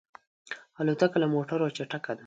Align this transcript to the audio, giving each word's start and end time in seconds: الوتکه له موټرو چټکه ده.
الوتکه 0.79 1.17
له 1.21 1.27
موټرو 1.33 1.73
چټکه 1.77 2.11
ده. 2.17 2.19